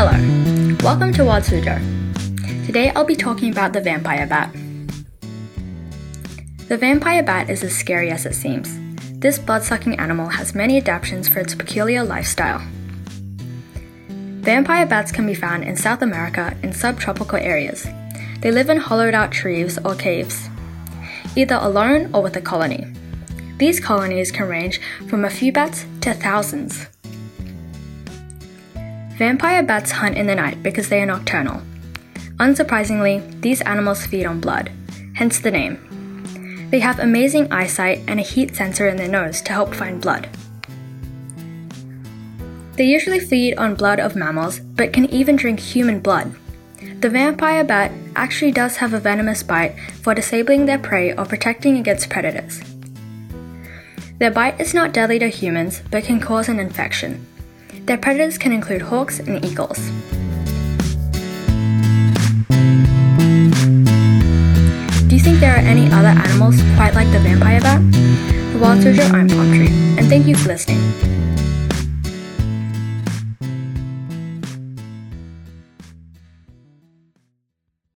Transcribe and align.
Hello, 0.00 0.14
welcome 0.84 1.12
to 1.14 1.24
Wild 1.24 1.42
Suzhou. 1.42 1.76
Today 2.66 2.90
I'll 2.90 3.04
be 3.04 3.16
talking 3.16 3.50
about 3.50 3.72
the 3.72 3.80
vampire 3.80 4.28
bat. 4.28 4.52
The 6.68 6.76
vampire 6.76 7.24
bat 7.24 7.50
is 7.50 7.64
as 7.64 7.74
scary 7.74 8.08
as 8.12 8.24
it 8.24 8.36
seems. 8.36 8.78
This 9.18 9.40
blood 9.40 9.64
sucking 9.64 9.98
animal 9.98 10.28
has 10.28 10.54
many 10.54 10.76
adaptations 10.76 11.26
for 11.26 11.40
its 11.40 11.56
peculiar 11.56 12.04
lifestyle. 12.04 12.62
Vampire 14.08 14.86
bats 14.86 15.10
can 15.10 15.26
be 15.26 15.34
found 15.34 15.64
in 15.64 15.74
South 15.74 16.00
America 16.00 16.56
in 16.62 16.72
subtropical 16.72 17.38
areas. 17.40 17.84
They 18.40 18.52
live 18.52 18.70
in 18.70 18.76
hollowed 18.76 19.14
out 19.14 19.32
trees 19.32 19.78
or 19.84 19.96
caves, 19.96 20.48
either 21.34 21.56
alone 21.56 22.14
or 22.14 22.22
with 22.22 22.36
a 22.36 22.40
colony. 22.40 22.86
These 23.56 23.80
colonies 23.80 24.30
can 24.30 24.48
range 24.48 24.80
from 25.08 25.24
a 25.24 25.30
few 25.30 25.50
bats 25.50 25.86
to 26.02 26.14
thousands. 26.14 26.86
Vampire 29.18 29.64
bats 29.64 29.90
hunt 29.90 30.16
in 30.16 30.28
the 30.28 30.34
night 30.36 30.62
because 30.62 30.88
they 30.88 31.02
are 31.02 31.06
nocturnal. 31.06 31.60
Unsurprisingly, 32.36 33.18
these 33.40 33.60
animals 33.62 34.06
feed 34.06 34.24
on 34.24 34.40
blood, 34.40 34.70
hence 35.14 35.40
the 35.40 35.50
name. 35.50 36.68
They 36.70 36.78
have 36.78 37.00
amazing 37.00 37.52
eyesight 37.52 38.00
and 38.06 38.20
a 38.20 38.22
heat 38.22 38.54
sensor 38.54 38.86
in 38.86 38.96
their 38.96 39.08
nose 39.08 39.42
to 39.42 39.52
help 39.52 39.74
find 39.74 40.00
blood. 40.00 40.28
They 42.76 42.84
usually 42.84 43.18
feed 43.18 43.56
on 43.56 43.74
blood 43.74 43.98
of 43.98 44.14
mammals, 44.14 44.60
but 44.60 44.92
can 44.92 45.06
even 45.06 45.34
drink 45.34 45.58
human 45.58 45.98
blood. 45.98 46.32
The 47.00 47.10
vampire 47.10 47.64
bat 47.64 47.90
actually 48.14 48.52
does 48.52 48.76
have 48.76 48.94
a 48.94 49.00
venomous 49.00 49.42
bite 49.42 49.76
for 50.02 50.14
disabling 50.14 50.66
their 50.66 50.78
prey 50.78 51.12
or 51.12 51.24
protecting 51.24 51.76
against 51.76 52.08
predators. 52.08 52.60
Their 54.18 54.30
bite 54.30 54.60
is 54.60 54.74
not 54.74 54.92
deadly 54.92 55.18
to 55.18 55.26
humans, 55.26 55.82
but 55.90 56.04
can 56.04 56.20
cause 56.20 56.48
an 56.48 56.60
infection. 56.60 57.26
Their 57.88 57.96
predators 57.96 58.36
can 58.36 58.52
include 58.52 58.82
hawks 58.82 59.18
and 59.18 59.42
eagles. 59.42 59.78
Do 65.08 65.16
you 65.16 65.22
think 65.22 65.40
there 65.40 65.54
are 65.54 65.64
any 65.64 65.90
other 65.90 66.08
animals 66.08 66.56
quite 66.76 66.92
like 66.94 67.10
the 67.12 67.20
vampire 67.20 67.62
bat? 67.62 67.80
The 68.52 68.58
Wild 68.60 68.80
Suzhou 68.80 69.10
I'm 69.10 69.26
Palm 69.26 69.48
Tree, 69.54 69.72
and 69.96 70.06
thank 70.06 70.26
you 70.26 70.36
for 70.36 70.48
listening. 70.48 71.17